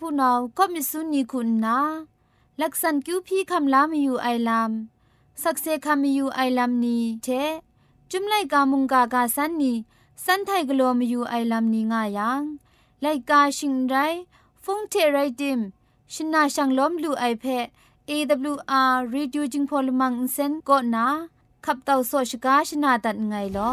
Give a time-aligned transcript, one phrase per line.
[0.00, 1.80] ผู้นอวก็มิสุนีคุณนะ
[2.60, 4.70] ลักษณคิวพี่คำลามีอยู่ไอลาม
[5.42, 7.28] สักเซคำมีอยู่ไอลามนี้เท
[8.10, 9.72] จุมไลกามุงกากาสันนี
[10.24, 12.42] สันไทกลัมีอยู่ไอลามนี้ง่ายัง
[13.02, 13.94] ไลกาชิงไร
[14.62, 15.58] ฟงเทไรดิม
[16.12, 17.66] ชินาชังล้มลูไอเพะ
[18.08, 21.06] AWR Reducing Polymer Insen ก็นะ
[21.64, 23.72] ขับเต่าโซชกาชนาตัดไงลอ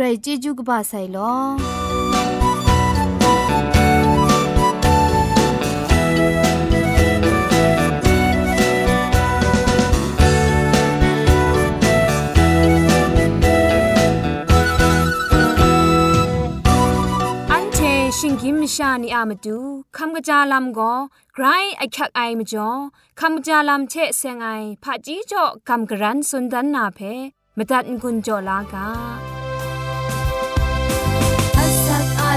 [0.06, 1.18] รเจจูกบาไซโล
[18.20, 19.56] ရှင်ကင်းမရှာနီအာမတူ
[19.96, 20.98] ခမ္ကကြာလမ်ကို
[21.34, 22.78] ဂရိုင်းအချက်အိုင်မကျော်
[23.20, 27.12] ခမ္ကကြာလမ်ချက်ဆန်အိုင်ဖာကြီးကျော်ကမ္ကရန်စੁੰဒန်နာဖေ
[27.58, 29.37] မတတ်ငွန်းကျော်လာက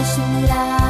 [0.03, 0.80] 需要。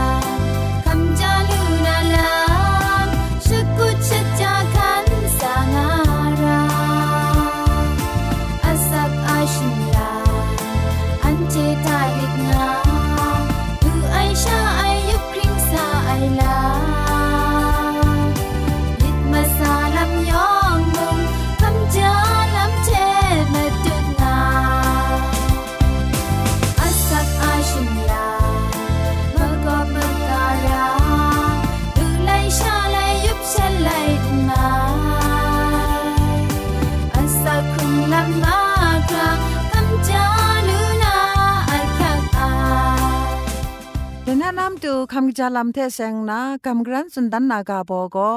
[44.91, 48.33] ดูคำจลัมเทเซงนะคำกรันสุนดันนากาบโบก็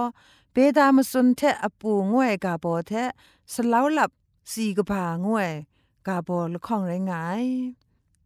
[0.53, 2.93] เปดามสุนเทอปูงวยกาโบเท
[3.53, 4.11] สลาวหลับ
[4.51, 5.51] สีกผางวย
[6.07, 7.45] กาโบละข้องไรงาย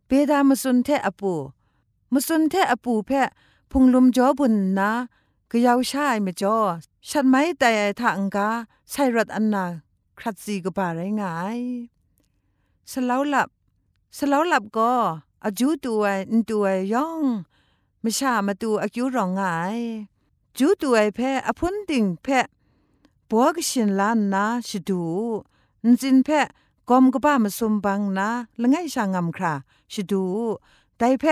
[0.06, 1.32] เปดามสุนเทอปู
[2.12, 3.28] มสุนเทอปูแพะ
[3.70, 4.90] พุงลุมจอบุญนะ
[5.50, 6.56] ก็ยาวชายมจอ
[7.08, 7.70] ฉันไม่แต่
[8.00, 8.50] ทางกา
[8.90, 9.64] ใช่รถอันนา
[10.18, 11.58] ครัดสีกบ่าไรงาย
[12.90, 13.48] สลาวหลับ
[14.16, 14.92] สลาวหลับก็
[15.44, 17.22] อาจูตัวนตัวย่อง
[18.04, 19.42] มชามาตูอากิวรองไง
[20.58, 22.26] จูตัวไอแพอพุนติงแพ
[23.30, 25.02] บัวกชินลานนาชดู
[25.86, 26.30] นจินแพ
[26.88, 28.28] กอมกบ้ามาสมบังนะ
[28.60, 29.54] ละไงชางำครา
[29.94, 30.24] ชดู
[30.96, 31.24] ไตแพ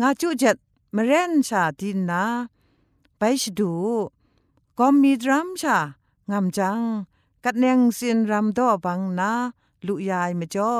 [0.00, 0.56] งาจูจัด
[0.96, 2.24] มเรนชาดินนะ
[3.18, 3.72] ไปชดู
[4.78, 5.76] กอมมีดรัมชา
[6.30, 6.80] งำจัง
[7.44, 9.30] กัดแนงสินรัมดอบังนะ
[9.86, 10.74] ลุยายมาจ้อ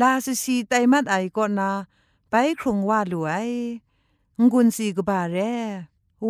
[0.00, 1.70] ลาสสีไตมัดไอก็นา
[2.28, 3.48] ไปครงว่าหลวย
[4.40, 5.38] งุนสีกบาเร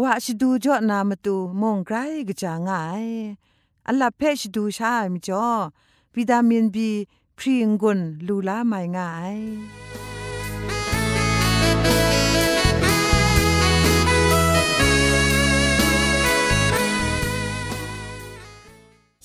[0.00, 1.96] วะชดูจอนามตูมงไกร
[2.28, 3.06] กจางาย
[3.86, 5.46] อัลลาเพชดูชามิจอ
[6.14, 6.90] วิตามินบี
[7.38, 9.38] พรีงุนลูลาไมงาย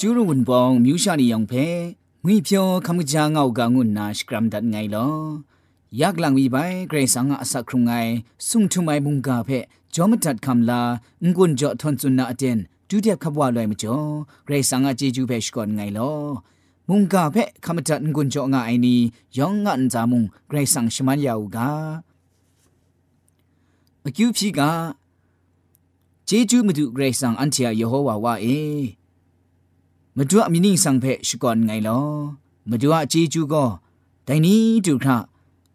[0.00, 1.64] ကျူးရဝန်ပောင်မြူးရှာနေအောင်ဖဲ
[2.24, 5.16] ငွေပြောခမကြာငောက်ကငုနာစကရမ်ဒတ်ငိုင်လော
[6.00, 8.12] ယက်လန်ဝီပိုင်ဂရေဆာငါအစခရုငိုင်
[8.48, 9.58] ဆုံထုမိုင်မုန်ကာဖဲ
[9.94, 10.80] ဂျောမတတ်ခမ်လာ
[11.22, 12.58] ငွန်းကြောထွန်စွန်နာအတင်
[12.88, 14.08] ဒုတိယခဘွားလွိုင်မကျော်
[14.46, 16.22] ဂရေဆာငါဂျေဂျူးဖဲရှကွန်ငိုင်လော
[16.90, 19.00] มุงกาเพะคำจัดกุญจงไงนี้
[19.38, 21.70] ยองงันจามุงไกรสังชมันยาวกา
[24.02, 24.70] อคิวพีกา
[26.26, 28.46] เจจูมาดูไกรสังอันเทียยโฮวาว่าเอ
[30.16, 32.00] มาดูมินิสังเพะชก่อนไงลอ
[32.70, 33.64] มาดูเจจูก็
[34.24, 35.22] แต่นี้ดูครับ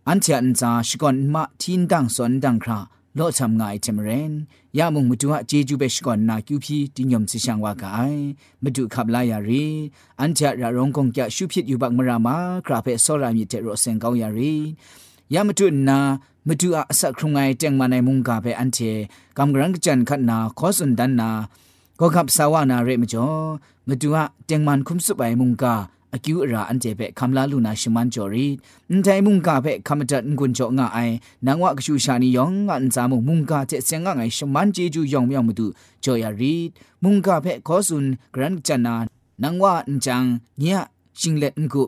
[0.08, 2.84] อันเทียนจาชก่อนมาทินดังสอนดังครับ
[3.18, 4.30] လော့ဆမ်ငိုင်ချင်မရင်
[4.78, 8.22] ရမုံမတူဟာအကျေကျူးပဲရှိကောနာကျူဖြီတိညုံစီဆောင်ဝါကအိုင်
[8.64, 9.66] မတူခပ်လာရရီ
[10.20, 14.56] အန်ချရာရုံကုံကျရှုဖြစ်ယူဘမရာမာခရာဖဲဆောရာမြစ်တဲ့ရောစင်ကောင်းရရီ
[15.34, 15.98] ยามตุนา
[16.48, 18.80] มตุอาสักครุงไงเจงมาในมุงกาเปอันเท
[19.38, 21.30] กำกรังจันขันนาขอสุนดันนา
[22.00, 23.28] ก็ขับสาวานาเรมจอ
[23.88, 25.76] มตุอาเจงมันคุมสุไปมุงกา
[26.16, 28.46] အကျူအရာအန်ကျေပဲခမလာလူနာရှမန်ကျော်ရီ
[28.90, 31.16] အန်တိုင်မုန်ကပဲခမတန်ကွန်ကျော်ငါအိုင်
[31.46, 35.66] နန်ဝကရှူရှာနီယောင်ငါအန်စာမုန်မုန်ကတဲ့ဆင်ငါငိုင်ရှမန်ဂျီဂျူယောင်မြောင်မတူ
[36.04, 36.56] ကျော်ရရီ
[37.04, 38.94] မုန်ကပဲခေါ်ဆွန်ဂရန်ချနာ
[39.42, 40.24] နန်ဝအန်ချန်
[40.62, 40.64] ည
[41.20, 41.84] ရှင်လက်ငု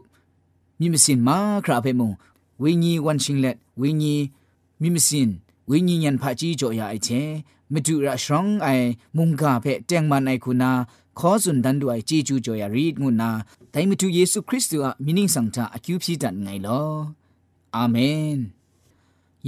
[0.79, 2.13] မိမစင်မာခရာပဲမုန်
[2.61, 4.25] ဝင်းကြီးဝန်ရှင်လက်ဝင်းကြီး
[4.81, 5.29] မိမစင်
[5.69, 7.31] ဝိညာဉ်ဉာဏ်ဖာကြီးကြော်ရအချင်း
[7.73, 10.71] မတူရရှောင်းအိုင်မုန်ကဖဲ့တຽງမနိုင်ခုနာ
[11.19, 13.29] ခေါ်စွန်ဒန်ဒူအိုင်ဂျီဂျူဂျိုယာရီငုနာ
[13.73, 16.93] ဒိုင်မတူယေရှုခရစ်တုအမီနင်းဆောင်တာအကျူဖြစ်တတ်နိုင်လော
[17.75, 18.33] အာမင်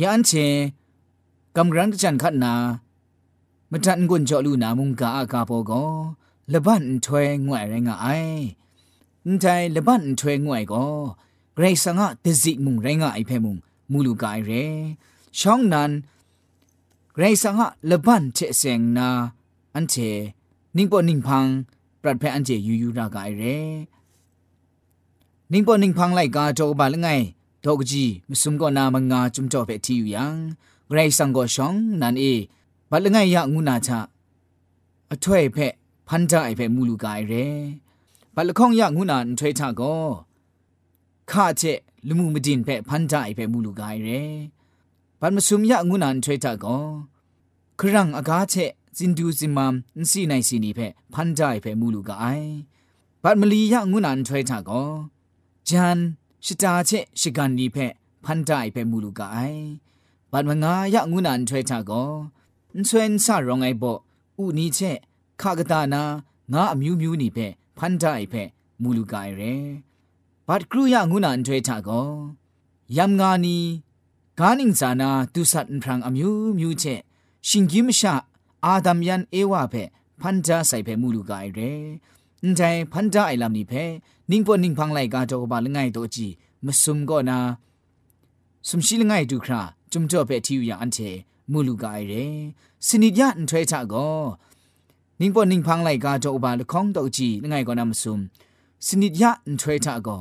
[0.01, 0.48] ယန်ချေ
[1.55, 2.53] ကမ်ဂရန်ချန်ခတ်နာ
[3.72, 5.91] မတန်ကွန်ကြောလူနာမုန်ကာအကာပေါ်ကော
[6.53, 8.41] လဘန်ထွဲငွဲ့ရငအိုင်
[9.25, 10.93] အန်တိုင်လဘန်ထွဲငွဲ့ကော
[11.55, 13.60] ဂရိတ်ဆန်ကဒဇိမုန်ရငအိုင်ဖဲမုန်
[13.91, 14.63] မူလူကိုင်ရဲ
[15.39, 15.91] ရှောင်းနန်
[17.15, 19.07] ဂရိတ်ဆန်ကလဘန်ချက်စင်နာ
[19.75, 20.12] အန်ချေ
[20.77, 21.46] นิ่งปอนิ่งพัง
[22.01, 23.44] ปรัดแพอันเจยูยูรากายเร
[25.51, 27.08] นิ่งปอนิ่งพังไลกาโจกบาลไง
[27.63, 30.36] ดอกจีมสุมก็นามังงาจุมจ่อเปที่อยู่ยัง
[30.89, 32.24] ไกรสังก็ชองนันเอ
[32.91, 34.01] บาลไงยะงูนาชะ
[35.13, 35.74] အထွေဖက်
[36.08, 37.62] ဖန်ကြိုင်ဖက်မူလူကရယ်
[38.34, 40.01] ဘလခေါင်ရငုနာန်ထွေချကော
[41.32, 44.34] ခါချက်လူမှုမတင်ဖက်ဖန်ကြိုင်ဖက်မူလူကရယ်
[45.20, 46.86] ဘမဆုမရငုနာန်ထွေချကော
[47.79, 49.74] ခရံအကားချက်จินดูซิมัม
[50.10, 50.80] สีไนสีนีเพ
[51.14, 52.25] พันใจเพมูลูกไอ
[53.24, 54.84] บัดมลียะงุนันทวยทากอ
[55.70, 56.00] จัน
[56.46, 56.90] ชิตาเช
[57.22, 57.78] ชิกันนีเพ
[58.25, 59.38] พันใจเพมูลูกไอ
[60.32, 62.04] บัดมงายะงุนันทวยทากอ
[62.88, 63.94] ชวนซารองไอบ่
[64.40, 64.80] อุนีเช
[65.42, 66.02] ခကဒနာ
[66.52, 68.50] ငါအမျိုးမျိုးနေဖက်ဖန်တိုင်ဖက်
[68.82, 69.42] မူလူကရဲ
[70.48, 72.10] ဘတ်ကရူယငုနာန်ထွေတာကော
[72.96, 73.58] ယမ်ငါနီ
[74.38, 77.00] ဂါနင်းဇာနာဒုဆတ်န်ဖရန်အမျိုးမျိုးချက်
[77.48, 78.14] ရှင်ဂိမရှာ
[78.65, 79.75] อาดัมยันเอวาเพ
[80.22, 81.60] พันจาใส่เพมูลูกายเร
[82.45, 82.62] นใจ
[82.93, 83.74] พันจาไอลำนี้เพ
[84.29, 86.27] นิ่งปนนิ่งพังไหลกาจอกบาลง่ายตัวจี
[86.65, 87.39] มสุมก็นา
[88.67, 90.98] สุมชิลง่ายดูคราจุมจ่อเพทิวอย่างอันเท
[91.51, 92.13] มูลูกายเร
[92.88, 94.12] สนิยะอันเทชะก็
[95.19, 98.19] นิ่งปนนิ่งพังไหลกาจอกบาลของตัวจีง่ายก็นามสุม
[98.88, 100.17] สนิยะอันเทชะก็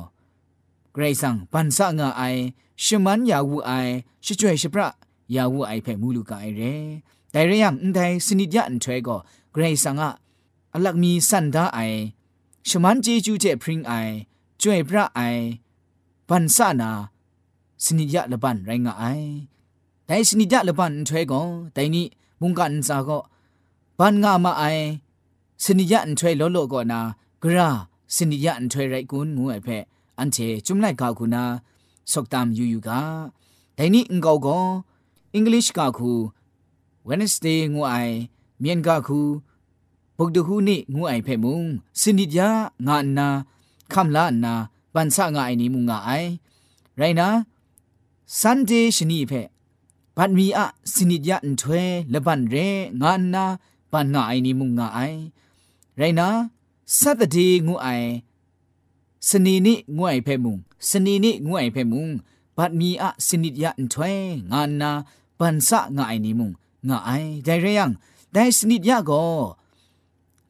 [0.95, 2.21] กรซังปันสะงาไอ
[2.83, 3.71] ชมันยาวูไอ
[4.25, 4.89] ชิจวยชิประ
[5.35, 6.61] ยาวูไอเพมูลูกายเร
[7.35, 9.15] แต่เรื่องอันใดสนิทยันเทวก็
[9.53, 10.11] เกรงสังะ
[10.73, 11.79] อลักมีสันดาไอ
[12.69, 13.93] ชมันเจจูเจพริงไอ
[14.61, 15.19] จ่วยพระไอ
[16.29, 16.91] ปันสานา
[17.85, 19.05] สนิทยะละบันไรงะไอ
[20.05, 21.41] แต่สนิทยะละบันเทวก็
[21.73, 22.05] แต่นี้
[22.41, 23.19] มุงกันซาก็
[23.99, 24.63] บันงามาไอ
[25.63, 26.99] สนิทยะอันเทวโลโลก็นา
[27.43, 27.71] กระ
[28.15, 29.67] สนิทยะอันเทวไรกุนงูไอเพ
[30.19, 30.37] อันเท
[30.67, 31.43] จุมไลกากุนา
[32.11, 33.01] สกตามยูยูกา
[33.75, 34.57] แต่นี้องกอก็
[35.33, 36.13] อังกฤษกาคู
[37.09, 38.13] Wednesday ငူအိုင်
[38.63, 39.19] မြန်ကခု
[40.17, 41.61] ဘုဒ္ဓခုနိငူအိုင်ဖဲ့မုံ
[42.01, 42.49] စင်ဒီပြာ
[42.87, 43.27] ငါနာ
[43.93, 44.53] ခမ်လာနာ
[44.93, 46.29] ပန်ဆာငါအိုင်နီမုံငါအိုင်
[46.99, 47.27] ရိုင်နာ
[48.39, 49.47] Sunday ရှင်နိဖဲ့
[50.17, 52.55] บัดมีอะสินิยะอันถวยละบันเร
[53.01, 53.45] งานา
[53.91, 54.99] ปันนาไอนิมุงงาไอ
[55.97, 56.29] ไรนะ
[56.99, 57.87] สัตติงูไอ
[59.27, 60.57] สนีนิงูไอเพมุง
[60.89, 62.09] สนีนิงูไอเพมุง
[62.57, 64.17] บัดมีอะสินิยะอันถวย
[64.51, 64.91] งานา
[65.39, 66.51] ปันสะงาไอนิมุง
[66.89, 67.85] ငါအိုင်ဒိုင်ရယံ
[68.35, 69.39] ဒိုင်စနိဒယကော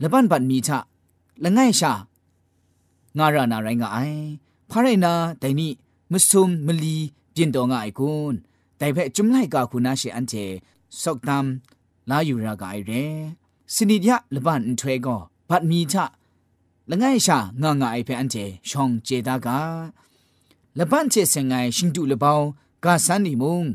[0.01, 0.71] လပန်ပတ်မီချ
[1.43, 1.91] လငိုင်ရှာ
[3.17, 4.19] ငါရနာရိုင်းငါအိုင်
[4.69, 5.69] ဖရိုင်နာဒိုင်နိ
[6.11, 6.97] မဆုံမလီ
[7.35, 8.35] ပြင်တော်ငါအိုင်ကွန်း
[8.79, 10.45] ဒိုင်ဖက်ဂျုံလိုက်ကာခုနာရှေအန်တေ
[11.01, 11.47] စောက်တမ်
[12.09, 13.03] လာယူရာကအိုင်ရဲ
[13.73, 15.97] စနိဒယလပန်အန်ထွဲကောဘတ်မီချ
[16.91, 19.47] လငိုင်ရှာငါငါအိုင်ဖက်အန်တေရှောင်းကျေတာက
[20.79, 22.47] လပန်ချေစငိုင်ရှင်တူလပောင်း
[22.85, 23.65] ကာဆန်နီမုံ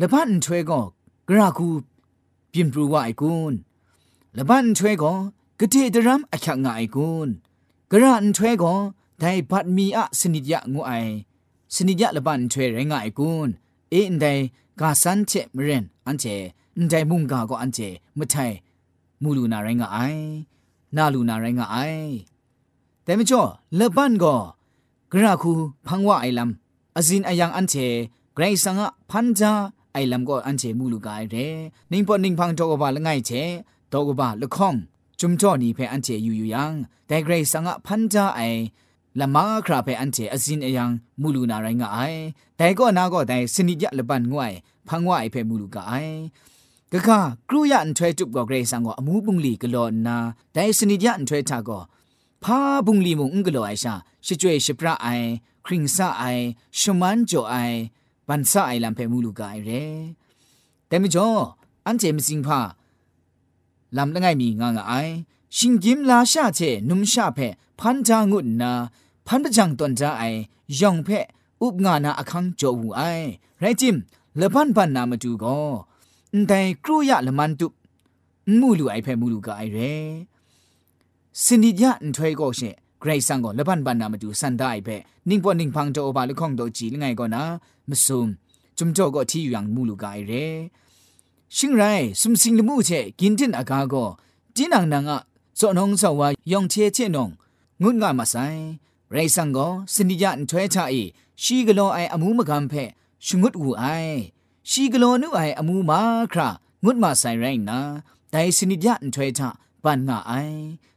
[0.00, 0.84] လပန်ထွဲကော
[1.34, 1.68] กระคู
[2.52, 3.52] ปิมปรูว่าไอกุน
[4.38, 5.14] ละบันช่วยก็
[5.60, 7.28] กะเทดรัมอักขะงไอกุน
[7.90, 8.72] กระอันช่วยก็
[9.18, 10.92] ไดบัดมีอะสนิยะงูไอ
[11.74, 13.48] สนิยะละบันช่วยไรงไอกุน
[13.90, 14.26] เอ็นได
[14.80, 18.56] กาสันเชมเรนอันเจန်တိုင်မုန်ကာကိုအန်ချေမထိုင်
[19.22, 20.24] မူလူနာရိုင်းကအိုင်
[20.96, 22.12] နာလူနာရိုင်းကအိုင်
[23.04, 23.44] တဲမချော
[23.78, 24.40] လဘန်ကို
[25.10, 25.52] ဂရခု
[25.86, 26.50] ဖန်ဝအိုင်လမ်
[26.96, 27.86] အဇင်အယံအန်ချေ
[28.36, 29.52] ဂရိဆန်ကဖန်ဂျာ
[29.92, 31.36] ไอลำก็อันเจมูลูกายเร
[31.90, 33.30] นิ่งปอนิ่งพังโตกบาละไงเจ
[33.90, 34.74] โตกบาละข้อง
[35.20, 36.72] จุมจ่อนี่เพออันเจอยู่อยู่ยัง
[37.06, 38.40] แต่เกรสังะพันจาไอ
[39.20, 41.98] ละมาคราเพออันเจอซินเอยังมูลูนาไรงะไอ
[42.56, 44.52] แต่ก็นาก็แต่สนิยะละบันงวย
[44.88, 46.06] พังว่าไอเพมูลูกาย
[46.92, 47.18] กะกะ
[47.48, 50.16] ครูยันถวยจุบก็เกรสังก็อมูบุงลีกะลอนา
[50.52, 51.80] แต่สนิยะอันถวยทาก็
[52.42, 53.94] พาบุงลีมุงกะลอไอชา
[54.26, 55.06] ชิจวยชิปราไอ
[55.66, 56.24] คริงซาไอ
[56.80, 57.56] ชมันจ่อไอ
[58.28, 59.86] ปันซ่าไอลำเพมูลูกาไอเร่
[60.86, 61.26] แต่ไม่จบ
[61.86, 62.60] อันเจมสิงพา
[63.96, 64.92] ลำละไงมีงางไอ
[65.56, 67.38] ชิงกิมลาชาเจนุมชาเพ
[67.80, 68.72] พันจางุนนา
[69.26, 70.22] พันประจังตนจาไอ
[70.80, 71.08] ยองเพ
[71.62, 73.00] อุบงานาอคังโจวูไอ
[73.58, 73.96] ไรจิม
[74.36, 75.58] เละพันพันนามาดูก็
[76.48, 77.66] แต่ครูยะละมันตุ
[78.60, 79.94] มูลูไอเพมูลูกาไอเร่
[81.44, 84.88] สนิดยะอันถอยก็เช่ไกรสังก็เละพันพันนามาดูสันได้เพ
[85.28, 87.42] นิ่งปอนิ่งพังจออบาลูกคองโดจีลไงก็นะ
[87.86, 88.20] မစုံ
[88.78, 90.32] จุมจ่อก็ที่อยู่อย่างมูลูกายเร
[91.56, 91.82] ชิงไร
[92.20, 94.04] สุมสิงลมูเชกินดินอากาก็
[94.56, 95.20] จินังนางอ่ะ
[95.58, 97.28] สอนองสาวายองเชเชนง
[97.82, 98.34] งุดงามาไซ
[99.10, 101.02] ไรสังก็สนิยันถวยชาอี
[101.42, 102.72] ชีกโลไออมูมะกัมเพ
[103.26, 103.82] ชงุดอูไอ
[104.70, 106.00] ชีกโลนุไออมูมา
[106.32, 106.48] ครา
[106.84, 107.78] งุดมาไซไรนะ
[108.30, 109.48] ไดสนิยันถวยชา
[109.82, 110.32] ปันงาไอ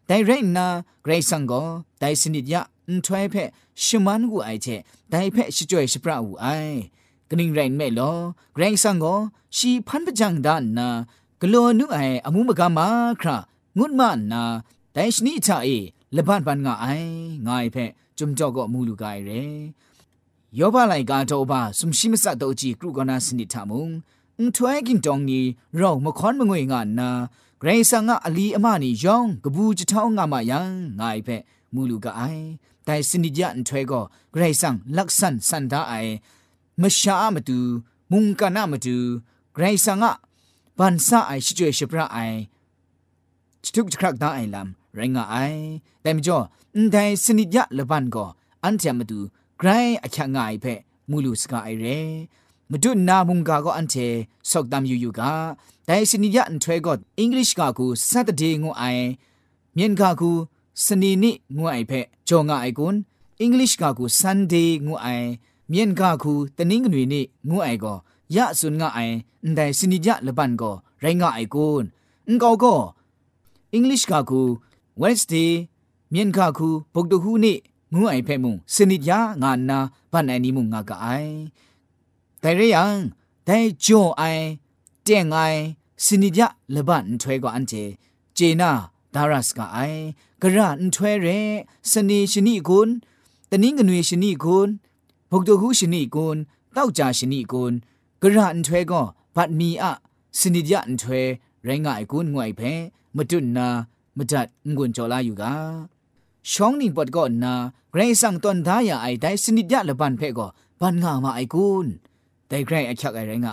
[0.05, 0.65] ไดไรนะ
[1.03, 1.61] ไรสังก็
[1.99, 3.49] ไดสนิยันန်ထွိုင်ဖက်
[3.83, 4.79] ရှမန်ကူအိုက်ချက်
[5.11, 6.73] ဒိုင်ဖက်ရှကျွဲရှပရအူအိုင်
[7.29, 8.17] ကနင်းရိုင်းမဲလော
[8.55, 9.17] ဂရန်ဆန်ကို
[9.57, 10.87] ရှီဖန်ပကြန်ဒါနာ
[11.39, 12.79] ဂလောနုအိုင်အမှုမကမ
[13.21, 13.27] ခရ
[13.77, 14.01] ငုဒမ
[14.31, 14.41] နာ
[14.95, 15.77] ဒိုင်ရှနီချာအေ
[16.15, 17.09] လဘတ်ဘန်ငါအိုင်
[17.45, 19.39] ငါအိဖက်ဂျုံကြော့ကောမူလူကိုင်ရဲ
[20.57, 23.85] ယောဘလိုက်ကတော့ဘာစုံရှိမစတော့ကြည့်ကရုကနာစနစ်ထမုံ
[24.37, 25.39] အန်ထွိုင်ကင်တောင်းနီ
[25.79, 27.09] ရောမခွန်မငွေငါနာ
[27.61, 30.59] ဂရိဆာငါအလီအမနီယောင်ဂဘူးချထောင်းငါမယံ
[30.99, 31.41] ငါအိဖက်
[31.73, 32.43] မူလူကအိုင်
[32.85, 33.99] แต่สนิยันถวยก็
[34.37, 35.93] ไรสังลักษันสันดาไอ
[36.81, 37.57] มชาอมตู
[38.11, 38.97] มุงกานามตู
[39.57, 40.13] ไรสังอะ
[40.77, 42.17] บันซาไอชิจวยชิพระไอ
[43.73, 45.37] ทุกครักดาไอลำไรงะไอ
[46.01, 46.37] แต่มจ่อ
[46.91, 48.25] แต่สนิยะละบันก็
[48.63, 49.19] อันเทมตู
[49.57, 49.69] ไกร
[50.03, 50.65] อคังไงเพ
[51.09, 51.87] มูลูสกาไอเร
[52.71, 54.07] မဒုနာမုန်ကာကိုအန်တေ
[54.49, 55.21] ဆောက်တမ်ယူယူက
[55.87, 59.05] ဒိုင်စနီယန်ထွဲကောအင်္ဂလိပ်ကာကိုစတ်တဲ့ငုံအိုင်
[59.75, 60.35] မြန်ကာကို
[60.83, 62.97] စနေနေ့ငွအိုက်ဖက်ကြောငါအိုက်ကွန်
[63.41, 65.29] အင်္ဂလိပ်ကကူ Sunday ငွအိုင်
[65.71, 67.97] မြန်ကကူတနင်္ဂနွေနေ့ငွအိုင်ကော
[68.35, 71.85] ရဆွန်ငါအိုင်အန်တိုင်စနိကြလပန်ကောရိုင်းငါအိုက်ကွန်
[72.27, 72.81] အန်ကောကော
[73.73, 74.41] အင်္ဂလိပ်ကကူ
[75.01, 75.49] Wednesday
[76.13, 77.59] မြန်ကကူဗုဒ္ဓဟူးနေ့
[77.95, 79.79] ငွအိုင်ဖက်မှုစနိကြငါနာ
[80.11, 81.31] ဗန်အန်နီမှုငါကအိုင်
[82.43, 82.83] တိုင်ရယံ
[83.47, 84.45] တိုင်ဂျွန်အိုင်
[85.07, 85.59] တဲ့ငိုင်
[86.05, 86.41] စနိကြ
[86.75, 87.83] လပန်ထွဲကောအန်ချေ
[88.37, 88.71] ဂျေနာ
[89.13, 89.99] ဒါရတ်စကအိုင်
[90.47, 91.27] กระอันถวยเร
[91.93, 92.89] สนีชนีกุน
[93.49, 94.69] ตะนิงกนวยชนีกุน
[95.29, 96.37] พกตวหูชนีกุน
[96.75, 97.73] ต้าจ่าชนีกุน
[98.21, 99.01] กระอันถวยก็
[99.35, 99.93] บัดมีอะ
[100.39, 101.23] สนิยะอันถวย
[101.65, 102.73] แรงไงกุนงวยแพ้
[103.15, 103.67] มดุนนา
[104.17, 105.55] มาจัดงวนจอลาอยู่กา
[106.51, 107.53] ช่องนิ่งปอดก่อนนา
[107.91, 110.47] ไกรสั่งตอนท้ายาไอได้สนิทยะละบันเพ่ก็
[110.81, 111.87] บันงามาไอกุน
[112.47, 113.49] แต่ไกรไอคักไอแรงไง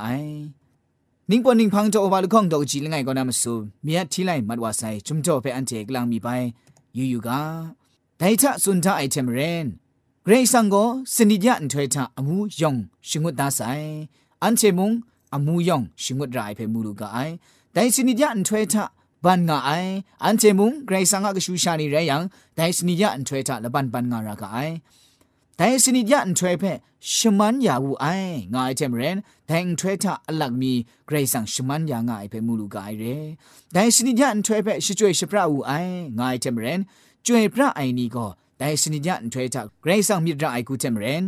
[1.30, 6.30] นิ่งปอนิ่งพังจะอบาลข้องดอกจีละไงก็นามาสูมีอัดที่ไรมัดวาใส่จุ่มจ่อไปอันเจกลางมีไป
[6.96, 7.30] ယူယူက
[8.20, 9.66] ဒိုင်ချစွန်တာအိုက်တမ်ရန်
[10.26, 12.72] ဂရိဆန်ကိုစနိညန်ထွေတာအမှုယုံ
[13.08, 13.86] ရှင်ဝတ်သားဆိုင်
[14.42, 14.90] အန်ချေမုံ
[15.36, 17.34] အမှုယုံရှင်ဝတ်ရိုင်ဖေမူလူကအိုင်
[17.74, 18.82] ဒိုင်စနိညန်ထွေတာ
[19.24, 22.16] ဘန်ငါအိုင်အန်ချေမုံဂရိဆန်ကကရှူရှာနေရယံ
[22.58, 24.74] ဒိုင်စနိညန်ထွေတာလဘန်ဘန်ငါရာကအိုင်
[25.64, 26.64] แต่สนิยันทวยเพ
[27.18, 28.06] ชมันยาวูไอ
[28.54, 30.72] งายเทมเรนแทงงทวยทาอลักมี
[31.06, 33.04] เกรสังชมันยางายเพมูลูกายเร
[33.72, 35.72] แต่สนิยันทวยเพชจวยชพระวูไอ
[36.20, 36.80] งายเทมเรน
[37.26, 38.26] จวยพระไอนี้ก็
[38.58, 41.24] แต่สนิยันทวยทาเกรสังมีตรไอกูเทมเรน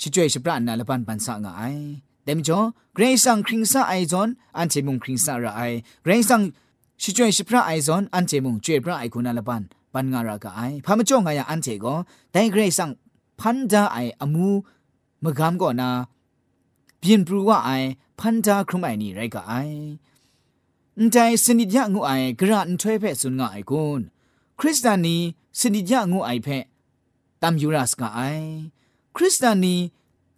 [0.00, 1.62] ชจวยชพระนาลปันปันสังไอ
[2.24, 2.58] เต็มจ่อ
[2.94, 5.60] เกรสังคริงซาไอจอนอันเทมุงคริงซาระไอ
[6.02, 6.40] เกรสัง
[7.02, 9.62] ชิจวยชิพระไอซอนอันเทมุงจวยพระไอคุณาลปัน
[9.94, 11.94] ปันงาระกไอพามจ่องไงอันเทก็
[12.32, 12.90] แต่เกรซัง
[13.42, 14.50] พันดาไออามู
[15.22, 15.90] มะกามก่อนา
[16.98, 17.70] เปลี่ยนปรูว่าไอ
[18.18, 19.52] พันดาครุมไอนี่ไรก็ไอ
[21.10, 24.00] ใจสนิทยะงูไอกระอันถ้วยเพศสุนงไอกุน
[24.58, 25.16] คริสตานี
[25.60, 26.48] สนิทยะงูไอเพ
[27.42, 28.20] ตามยูราสกไอ
[29.16, 29.74] คริสตานี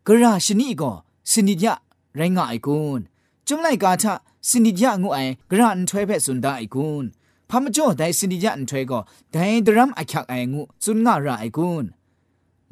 [0.06, 0.92] กระชนีก็
[1.32, 1.74] สนิทยะ
[2.16, 3.00] ไรงไอกุน
[3.48, 4.14] จุมไลกาทะ
[4.48, 5.18] สนิทยะงูไอ
[5.50, 7.04] กระอันถ้วยเพศสุนได้ไอกุน
[7.48, 8.98] พามจ่อได้สนิทยะอันช่วยก็
[9.32, 11.84] ได้ดรัมอคักไองูสุนงาระไอกุน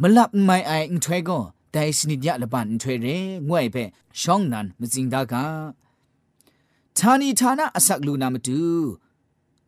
[0.03, 1.43] မလပ်မိုင်အိုင်အထွဲကော
[1.75, 3.17] တိုင်စနိညလပန်ထွဲရဲ
[3.49, 3.85] ငွဲ့ပဲ
[4.21, 5.35] ရှောင်းနန်မစင်ဒါက
[6.99, 8.59] ဌာနီဌာနအစကလူနာမတူ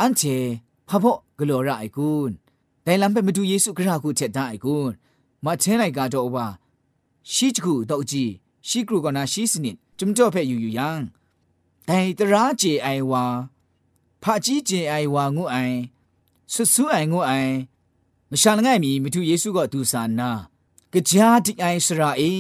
[0.01, 0.39] အန်ချေ
[0.89, 2.35] ဖဖို့ဂလောရအိုင်ကွန်း
[2.85, 4.93] တိုင်လံပဲမတူယေစုခရခုချက်တာအိုင်ကွန်း
[5.45, 6.47] မထဲလိုက်ကတော့ဘာ
[7.33, 8.33] ရှိချခုတော့ကြည့်
[8.69, 10.99] ရှိကရုကနာရှိစနစ်จุมจ่อเผ่อยู่อยู่ยัง
[11.87, 13.25] ไดตราเจไอวา
[14.23, 15.57] ผาจี้เจไอวางูไอ
[16.53, 17.33] สุสุไองูไอ
[18.33, 20.31] မရှာလငိုင်မီမထုယေစုကဒူဆာနာ
[21.09, 22.33] ကြာတိအိုင်စရာအေ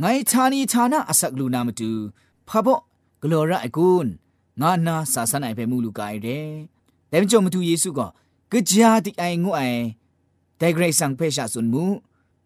[0.00, 1.90] ငိုင်ဌာနီဌာနအစကလူနာမတူ
[2.46, 2.80] ဖဘော့
[3.22, 4.10] ဂလောရအကွန်း
[4.60, 6.46] ငါနာစာစနိုင်ပဲမူလူကိုင်တယ်
[7.10, 9.82] ဒါမကြုံမတူယေစုကကြာတိအိုင်ငုအိုင်
[10.60, 11.84] ဒိုင်ဂရိတ်ဆန်ဖေရှာဆွန်မူ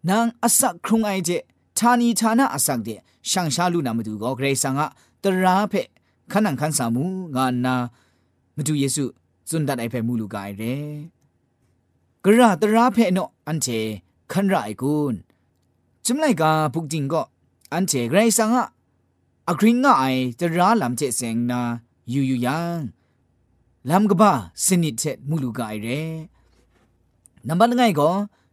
[0.07, 1.41] နန်အစခရုံအိုင်တဲ့
[1.77, 2.99] ဌာနီဌာနအစတဲ့
[3.29, 4.81] ရှန်ရှာလူနာမတူကောဂရိတ်ဆန်က
[5.23, 5.87] တရာဖက်
[6.31, 7.03] ခဏန်ခန်းစာမူ
[7.35, 7.75] ငါနာ
[8.57, 9.05] မတူယေစု
[9.49, 10.95] စွန်ဒတ်အိုင်ပဲမူလူကိုင်တယ်
[12.27, 13.67] กระตราเพนอันเช
[14.31, 15.13] คันไรกูน
[16.05, 17.21] จุมไรกาพุกจิงก็
[17.73, 18.65] อันเชไรสังอะ
[19.47, 21.61] อักริงง่ายจะร้าลำเจเสงนา
[22.09, 22.81] อยู่อยู่ยัง
[23.89, 24.31] ลำกบ้า
[24.65, 26.03] สนิทเจมูลูกายเร่
[27.47, 28.09] นับบันไงก็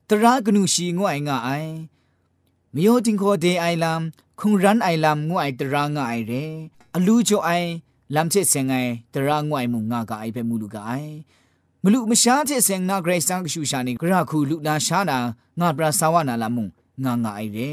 [0.08, 1.64] ตรากนูชีงวยง่าย
[2.74, 6.46] มีโอจิงโคเดไอลำคงรันไอลำงวยตราง่ายเร่
[6.94, 7.50] อลูโจไอ
[8.14, 8.74] ลำเจเสงไอ
[9.12, 11.04] ตรางวยมุงง่ายไปมูลูกาย
[11.84, 15.18] ငလူမရှားတဲ့စင်နာဂရိတ်ဆန်ကရှူရှာနေဂရခုလူနာရှာနာ
[15.60, 16.66] ငါပရာဆာဝနာလာမုံ
[17.04, 17.70] ငါငါအိုင်ရဲ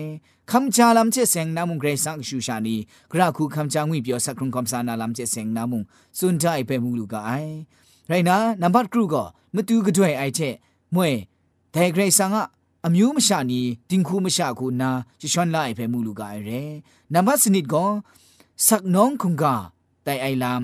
[0.50, 2.76] ခမ်ချာလမ်ချက်စင်နာမုံဂရိတ်ဆန်ကရှူရှာနေ
[3.12, 5.82] ဂရခုခမ်ချာငွေပြောစကရုံကမ်ဆာနာလမ်ချက်စင်နာမုံ
[6.18, 7.52] စွန်တိုင်ပဲမူလူကအိုင်
[8.10, 9.16] ရိုင်နာနံပါတ်ကရုက
[9.56, 10.54] မတူကတွဲအိုက်ချက်
[10.96, 11.10] မွေ
[11.76, 12.36] ဒိုင်ဂရိတ်ဆန်က
[12.86, 16.62] အမျိုးမရှာနီတင်ခုမရှာခုနာရွှွန်လိုက်ပဲမူလူကအိုင်ရဲ
[17.14, 17.90] နံပါတ်စနစ်ကော
[18.70, 19.56] สักน้องคุงกา
[20.04, 20.64] แต่ไอลาม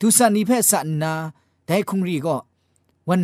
[0.00, 1.14] ทุสันนิเพศสันนา
[1.66, 2.36] แต่คุงรีก็
[3.08, 3.20] วัน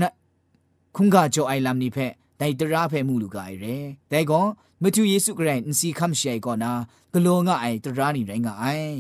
[0.97, 3.67] คุงกาโจไอลำนี้เพะไดตราเพมูลูกายเร
[4.09, 4.43] แต่ก็
[4.83, 6.73] မတူယေစုခရစ်အစီခမ်ရှိုင်ကောနာ
[7.13, 8.95] ဂလောငါအိုင်တရာနီရိုင်းငါအိုင်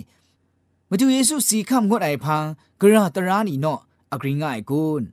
[0.90, 2.44] မတူယေစုစီခမ်ငွတ်အိုင်ဖန်
[2.80, 3.80] ဂရတရာနီနော့
[4.12, 5.04] အဂရင်းငါအိုင်ကွန်း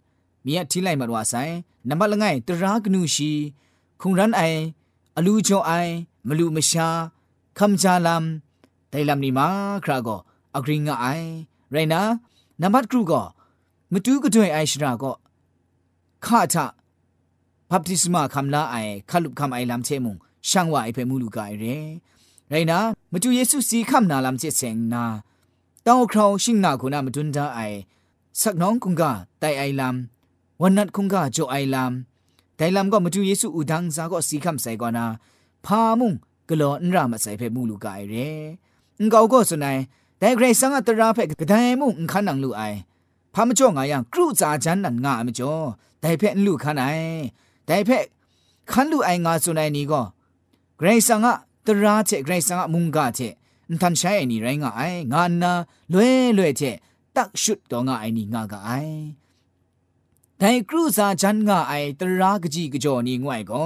[0.46, 1.54] မြတ်ထိလိုက်မတော်ဆိုင်
[1.90, 3.32] နမလငိုင်တရာကနုရှိ
[4.02, 4.60] ခုံရန်အိုင်
[5.18, 5.94] အလူချောအိုင်
[6.28, 6.88] မလူမရှာ
[7.58, 8.26] ခမ်ချာလမ်
[8.92, 9.48] တိုင်လမ်နီမာ
[9.86, 10.20] ခရာကော
[10.56, 11.28] အဂရင်းငါအိုင်
[11.74, 12.02] ရိုင်းနာ
[12.62, 13.26] နမတ်ကရုကော
[13.92, 15.16] မတူကတွင်အိုင်ရှရာကော
[16.28, 16.66] ข้าจา
[17.70, 18.76] พับทิสมาคำลาไอ
[19.10, 20.18] ขาลุบคำไอลำเชมุง
[20.50, 21.66] ช่างว่าไอเปมูลูกายเร
[22.50, 22.80] ไรนะ
[23.12, 25.06] มาจูเยซูสีคำนาลำเชเซงนา
[25.86, 27.60] ต้าคราวชิงนาคุณามาดุนดาไอ
[28.42, 35.06] สักน้องคุงกา ไตไอลำวันนัดคุงกาโจไอลำไตลำก็มาจูเยซูอุดังซาก็สีคำใส่กอนา
[35.66, 36.14] พามุง
[36.50, 38.16] ก็ลอนรามาใส่เปมูลูกายเร
[39.12, 39.78] เก้าก็สนาย
[40.20, 42.64] แต่ใครสังอัตราเพ่กระได้มุงขันนังลู่ไอ
[43.34, 45.56] พามจ่องไายังครูจ่าจันนันงาไม่จ้อ
[46.06, 46.86] แต่เพ่ลูกขันไอ
[47.66, 47.98] แต่เพ่
[48.72, 50.02] ขันลูกไองาสุนัยนี่ก็
[50.78, 51.34] เกรงสังะ
[51.66, 53.20] ตราเจเกรงสังะมุงกาเจ
[53.82, 54.82] ทันใช้ไอนี่ไรงาไอ
[55.14, 55.52] งานนะ
[55.92, 56.62] เล่เล่เจ
[57.16, 58.70] ตักชุดตัวงาไอนี่งากาไอ
[60.38, 63.64] แต่ครูซาจันงาไอตรากจีกจอนี่ง่วยก็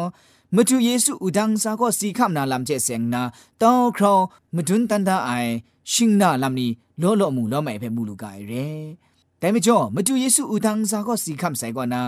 [0.55, 3.21] မတူယေစုဥဒန်းစာကိုစီခမ်နာလမ်ကျဲဆ ेंग နာ
[3.61, 4.13] တောင်းခေါ
[4.55, 5.53] မဒွန်းတန်တာအိုင်
[5.91, 6.67] ရှင်နာလမ်နီ
[7.01, 9.08] လောလောမှုလောမိုင်ဖဲမူလူကရယ်
[9.39, 12.01] แต่ไม่จ่อมาดูเยซูอุทังซาก็สีคำใส่ก่อนนะ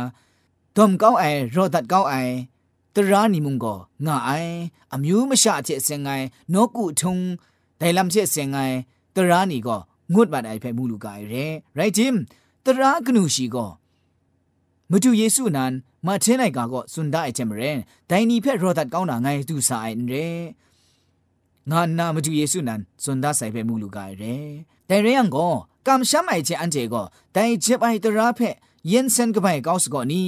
[0.75, 1.23] ดอมเก้าไอ
[1.55, 2.13] รอดัดเก้าไอ
[2.95, 4.47] ตรานิมุงก็ง่าย
[4.91, 6.09] อามิวมชาเจเสียงไง
[6.53, 7.17] นกุทุง
[7.77, 8.57] แต่ลำเจเสียงไง
[9.15, 9.77] ตรานี่ก็
[10.13, 12.15] งดบาดไอเพมูลูกายเร่ไรจิม
[12.65, 13.67] ตรากนูชีก็
[14.89, 15.73] มาดูเยซูนั้น
[16.05, 20.27] มาเทนไอกาก็สุนได้เจมเรนแต่นี่เพรรอดัดเก้าหนาไงดูสายเร่
[21.69, 24.13] ငါနာမတူယေစုနန်ဇွန်ဒါဆိုင်ပဲမူလူကရဲ
[24.89, 25.53] တိုင်ရယံကို
[25.87, 28.55] ကမ်ရှမိုင်ချန်အန်ကျေကိုတိုင်ချစ်ပိုင်တရာဖက်
[28.91, 30.23] ယင်စန်ကပိုင်ကောက်စကောနီ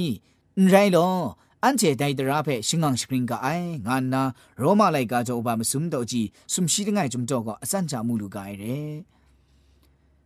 [0.70, 1.14] ရိုင်လော
[1.62, 4.22] အန်ကျေတိုင်တရာဖက်ရှင်ငန်စပရင်ကအိုင်ငါနာ
[4.60, 8.54] ရောမလိုက်ကာကြောဘာမစုံတော့ကြည့်စုံရှိတငိုင်ဂျုံတော့ကအစန်ချမူလူကရဲ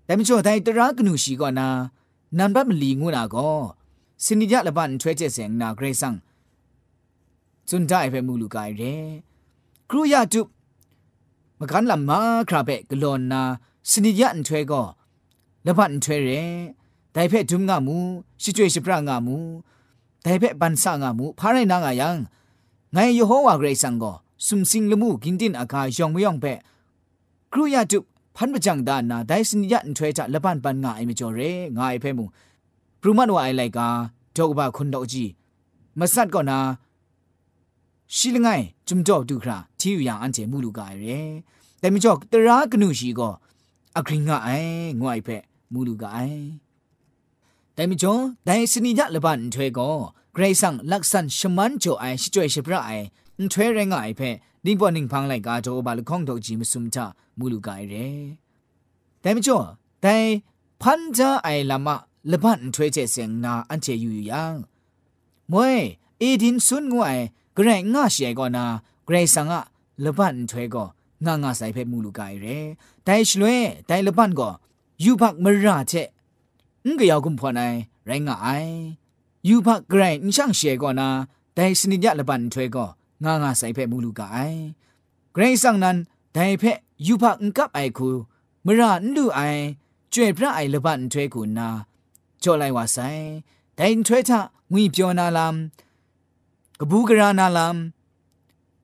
[0.06, 1.68] ဒါမချိုတိုင်တရာကနူရှိကောနာ
[2.38, 3.58] နံပါတ်မလီငုနာကော
[4.24, 6.16] စင်ဒီကြလပန်ထွဲကျက်စင်နာဂရေဆန်
[7.68, 8.70] ဇွန်ဒိုင်ဖက်မူလူကရဲ
[9.88, 10.42] ခရူယာတု
[11.60, 12.12] မကန်လမ
[12.48, 13.40] ခရာပဲဂလောနာ
[13.90, 14.84] စနိယန်ထွဲကော
[15.66, 16.44] လဘန်ထွဲရဲ
[17.14, 17.94] ဒိုင်ဖက်ဒုံငါမူ
[18.42, 19.36] ရှိကျွေရှိပရငါမူ
[20.24, 22.08] ဒိုင်ဖက်ပန်ဆာငါမူဖာရိုင်နာငါယံ
[22.94, 24.16] ငိုင်ယေဟောဝါဂရိတ်ဆန်ကော
[24.46, 26.52] စုံစင်းလမှုဂင်တင်အခါယောင်မယောင်ပဲ
[27.52, 27.98] ครูยาจุ
[28.36, 31.40] พันประจังดานาได้สินยันเทจะละบ้านปันง่ายไม่จอเร
[31.78, 32.24] งายเพ่มู
[33.00, 33.88] ปรุมันว่าไอไลกา
[34.36, 35.24] ดอกบาคนดอกจี
[35.98, 36.58] มาสัตก่อนนา
[38.16, 41.22] ชิลง่ายจุมจอบดูคราที่อยู่อย่างอันเจมูลูกายเร่
[41.80, 43.28] แต่ไม่จอกตรากนุชีก็
[43.96, 44.48] อักริงกไอ
[45.00, 45.28] งวยเพ
[45.72, 46.30] มูลูกาย
[47.74, 48.14] แต่ไม่จอ
[48.44, 49.90] แต่สนิยะละบันถวยก็
[50.32, 52.90] เกรซังลักษันชมันโจไอชิจวยชิพระไอ
[53.52, 54.20] ถวยเรงไอเพ
[54.64, 57.06] นิ่งปอนิ่งพังไลกาโจบาลคองดอกจีมสุมทา
[57.38, 58.10] มูลูกายเร่
[59.20, 59.58] แต่ไม่จอ
[60.02, 60.14] แต่
[60.82, 61.96] พันจาไอละมะ
[62.30, 64.54] ละบันถวยเจเสียงนาอันเจอยู่อย่าง
[65.52, 65.76] มวย
[66.20, 67.18] อีดินซุนงวย
[67.56, 68.66] กระไรง่าเสียก่อนนา
[69.10, 69.52] ဂရေဆန်က
[70.04, 70.86] လဘန်ထွဲကော
[71.24, 72.66] ငါငါဆိုင်ဖက်မှုလူကရယ်
[73.06, 73.56] တိုင်ရှလွဲ
[73.88, 74.54] တိုင်လဘန်ကော
[75.04, 76.08] ယူဘတ်မရာချက်
[76.86, 77.76] ငကရောက်ကွန်ဖော်နိုင်
[78.08, 78.72] ရိုင်းငါအိုင်
[79.48, 81.08] ယူဘတ်ဂရိုင်းရှန့်ရှေကောနာ
[81.56, 82.88] တိုင်စနိညလဘန်ထွဲကော
[83.24, 84.58] ငါငါဆိုင်ဖက်မှုလူကအိုင်
[85.34, 85.96] ဂရေဆန်နန်
[86.36, 88.08] တိုင်ဖက်ယူဘတ်ငကပ်အိုင်ခု
[88.66, 89.62] မရာန်လူအိုင်
[90.12, 91.68] ကျွေပြအိုင်လဘန်ထွဲကူနာ
[92.42, 93.22] ကြော်လိုက်ဝဆိုင်
[93.78, 94.30] တိုင်ထွဲထ
[94.72, 95.54] ငွေပြောနာလမ်
[96.80, 97.76] ကဘူးကရာနာလမ်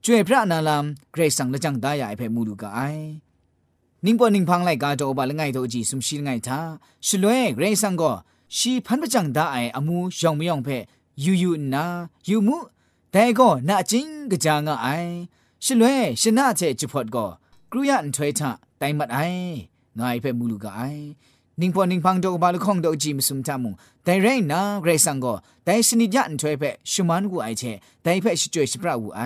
[0.07, 3.03] ကျွေဖရနာလမ်ဂရိတ်ဆန်လကြံဒါယာအဖေမူလူကအိုင်
[4.05, 6.59] နင်းပေါ်နင်းဖန်းလိုက်ကတော့ဘာလငိုင်တော့အကြည့်ဆုံရှိငိုင်သာ
[7.05, 8.13] ရှလွဲဂရိန်ကို
[8.57, 10.69] ชีพันประจังด้ไออมูยองมยองเพ
[11.23, 11.85] ยูยูนา
[12.29, 12.57] ยูมู
[13.11, 14.87] แต่ก็นาจิงกะจางไอ
[15.65, 17.25] ชลวยชนะเจจุพอดก็
[17.71, 19.17] กรุยันถวยทาไตมัดไอ
[19.99, 20.93] งายเพมูลูกาย
[21.61, 29.19] นิ่งพอนิ่งพังโดบาลคงโดจิมสุมทามุงแต่เรนนะเรสังก็แต่สนิยันถวยเปชุมันกูไอเชแต่เปชจวยชปราอูไอ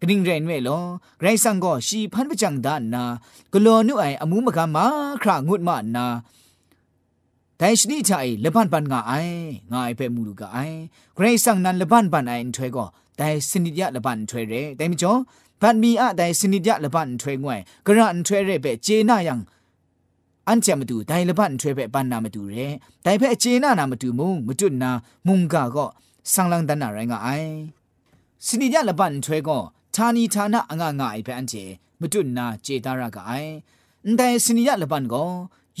[0.00, 0.80] กนิ่งเรนเวลอ
[1.22, 3.04] เรสังก็ชีพันประจังดานนา
[3.52, 4.86] กลอนุไออมูมกามา
[5.22, 6.06] ครางุดมานา
[7.58, 8.10] แต่ชนิดใจ
[8.44, 9.12] ละบันปันงาไอ
[9.72, 10.58] งายเปมูลูกาไอ
[11.16, 12.86] เรสังนั้นละบันปันไอถวยก็
[13.16, 15.12] แต่สนิยะละบันถวยเรแต่ไม่จอ
[15.60, 19.40] พันมีอะแต่สนิยะละบันถวยงวยกระอันถวยเรเปเจนายัง
[20.48, 22.68] อันจะมาดูได้ละบันช่วยไปปันนามาดูเร่
[23.04, 24.90] ได้ไปเจน่านามาดูมุงมาจุดนา
[25.26, 25.86] มุงกาก็
[26.32, 27.44] สังลังดันอะไรง่าย
[28.46, 29.58] สินิยาละบันช่วยก็
[29.94, 31.54] ทานีทานะง่ายง่ายไปอันเจ
[32.00, 33.44] มาจุดนาเจตารากาย
[34.16, 35.24] แต่สินิยาละบันก็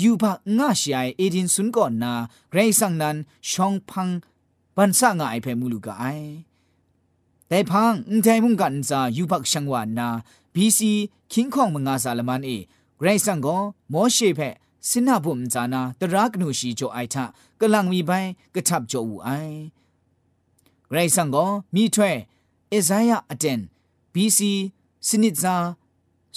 [0.02, 2.12] ยู่ภาคง่ายใช่เอดินสุนก่อนนา
[2.52, 3.16] เรสังนั้น
[3.50, 4.08] ชองพัง
[4.76, 6.20] บันซ่าง่ายไปมูลูกาย
[7.48, 10.08] แต่พังแต่มุงกันจะอยู่ภาคชังวานนา
[10.54, 10.92] บีซี
[11.32, 12.50] คิงคองมงอาซาลมันเอ
[13.00, 13.60] ဂရိတ်ဆန်ကို
[13.92, 14.54] မောရှိဖက်
[14.88, 17.16] စင်နာဘုံဇာနာတရကနုရှိချိုအိုက်ထ
[17.60, 19.56] ကလန်မီပိုင်ကထပ်ချိုဦးအိုင်
[20.90, 22.10] ဂရိတ်ဆန်ကိုမိထွဲ
[22.76, 23.60] အဇိုင်းယအတန်
[24.14, 24.38] BC
[25.06, 25.54] စနစ်ဇာ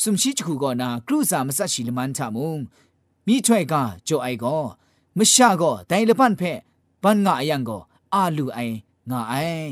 [0.02, 2.54] စုံရှိချခုကနာကရုစာမဆက်ရှိလမန်ချမုံ
[3.28, 3.74] မိထွဲက
[4.08, 4.62] ချိုအိုက်ကို
[5.18, 6.58] မရှာကိုတိုင်လပန်ဖက်
[7.04, 7.82] ဘန်ငါအယံကို
[8.14, 8.76] အာလူအိုင်
[9.10, 9.72] ငါအိုင်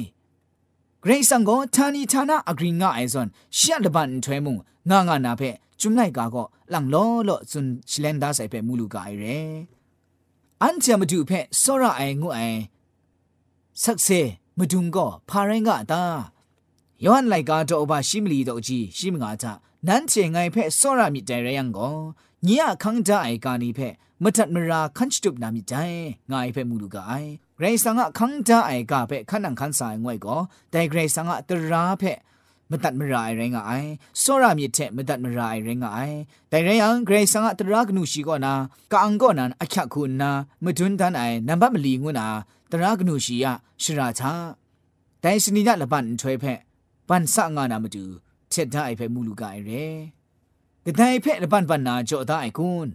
[1.04, 4.56] ဂရိတ်ဆန်ကိုဌာနီဌာနအဂရိငါအိုင်ဇွန်ရှက်လပန်ထွဲမုံ
[4.90, 9.24] ငါငါနာဖက်จุมไลกาก็หลังล้อล้อซุนชิเลนดาใส่เปมูลูกาไอเร
[10.62, 12.40] อันเจมาดูเพ่สระไองูไอ
[13.84, 14.10] สักเซ
[14.58, 16.04] มาดุงก็พารงกะตา
[17.04, 19.46] ယောဟန်လိုက်ကားတော့ဘာရှိမလီတော့ကြီးရှိမငါချ
[19.88, 21.96] နန်းချေငိုင်ဖက်စောရမြစ်တဲရယံကို
[22.46, 25.88] ညရခန်းကြအိုင်ကာနီဖက်မထတ်မရာခန့်ချတုပနာမြစ်တဲ
[26.30, 30.40] ငါအိုင်ဖက်မူလူကအိုင်ဂရိဆန်ကခန်းကြအိုင်ကဖက်ခန်းနန်ခန်းဆိုင်ငွေကို
[30.74, 32.18] တိုင်ဂရိဆန်ကတရာဖက်
[32.72, 33.90] မတတ်မရာရင်ကအိုင်
[34.22, 36.18] စောရမြစ်တဲ့မတတ်မရာရင်ကအိုင်
[36.52, 38.54] တိုင်ရန်ဂရေဆန်ကတရာကနုရှိကောနာ
[38.92, 40.30] ကအန်ကောနန်အချက်ခုနာ
[40.64, 42.28] မတွန်းတန်အိုင်နံပါတ်မလီငွနာ
[42.72, 43.46] တရာကနုရှိယ
[43.84, 44.32] ရှရာချာ
[45.24, 46.60] တိုင်စနီရလပန်ထွဲဖက်
[47.10, 48.04] ပန်ဆငါနာမတူ
[48.52, 49.84] ချက်ဒိုင်ဖက်မူလူကအိုင်ရဲ
[50.86, 52.94] ကဒိုင်ဖက်လပန်ပန်နာကြောဒိုင်ကွန်း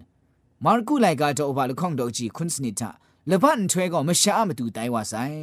[0.65, 2.91] မာကူလိုက်ကတော့ဘာလခေါင်တော့ကြီးခွန်းစနစ်တာ
[3.31, 5.41] လပန်ထွဲကောမရှာမတူတိုင်ဝဆိုင်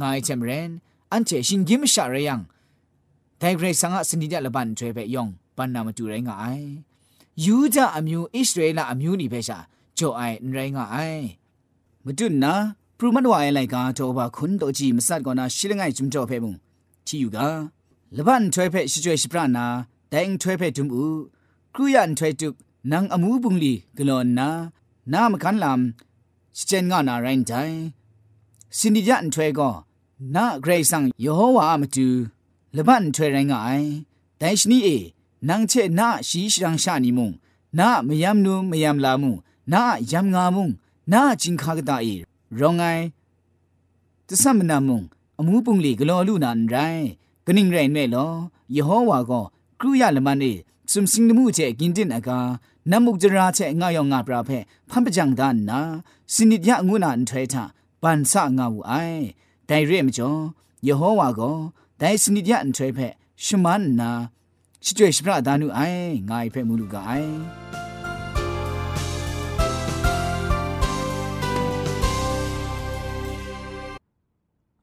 [0.00, 0.70] ငိုင်ချမ်ရန်
[1.10, 2.34] အန်ချေရှင်ဂိမရှာရယံ
[3.42, 6.66] တိုင်ဂရိတ်ဆန်ကစနိဒလဘန်ထွဲပဲယောင်ပန်နာမတူရိုင်းကအိုင်
[7.44, 9.58] ယူဒအမျိုးဣသရေလအမျိုးနီပဲရှာ
[9.98, 11.22] ကြောအိုင်ရိုင်းကအိုင်
[12.06, 12.54] မတူနာ
[12.98, 16.50] ပရမတ်ဝိုင်လိုက်ကတော့ဘာခွန်းတော့ကြည့်မဆတ်ကောနာရှိလငိုင်ဂျုံတော့ဖဲမှု
[17.06, 17.36] ချီယူက
[18.16, 19.64] လဘန်ထွဲဖဲရှိကျွဲရှိပရနာ
[20.12, 20.90] တိုင်ထွဲဖဲဒုံဦး
[21.74, 22.48] ကရူယန်ထွဲတု
[22.90, 24.48] နန်အမှုပုန်လီဂလောနာ
[25.12, 25.80] နာမကန်လမ်
[26.58, 27.76] စချန်ငါနာရိုင်းတိုင်
[28.78, 29.72] စင်ဒီယန်ထွဲကော
[30.34, 32.08] နာဂရိတ်ဆန်ယေဟောဝါမတူ
[32.76, 33.84] လဘန်ထွေရင်ငိုင်
[34.40, 34.96] ဒိုင်ရှနီအေ
[35.48, 37.30] နန်းချေနာရှိရှရန်ရှာနီမုံ
[37.78, 39.34] နာမယမ်နုမယမ်လာမုံ
[39.72, 40.68] နာယမ်ငါမုံ
[41.12, 42.14] နာဂျင်ခါကတာအေ
[42.58, 43.02] ရောငိုင်
[44.26, 45.00] သသမနာမုံ
[45.40, 47.06] အမှုပုန်လီဂလောလူနာန်ရိုင်း
[47.44, 48.32] ဂနင်းရိုင်းမဲလော
[48.74, 49.44] ယေဟောဝါကော
[49.80, 50.52] ကရုယလမန်နေ
[50.90, 52.38] စုံစင်းမှုချေကင်တင်အကာ
[52.90, 54.58] နမုတ်ကြရာချေငါယောင်ငါပရာဖဲ
[54.88, 55.80] ဖမ်ပကြံဒါနာ
[56.32, 57.62] စနိဒယငုနာန်ထွေတာ
[58.02, 59.22] ပန်ဆာငါဝူအိုင်
[59.68, 60.40] ဒိုင်ရဲမကျော်
[60.86, 61.56] ယေဟောဝါကော
[62.00, 63.12] ဒိုင်စနိဒျန်ထရေဖက်
[63.44, 64.10] ရှမန်နာ
[64.84, 67.36] ရှိကျွေးရှပရာဒါနုအိုင်ငါအိဖက်မူလူကအိုင်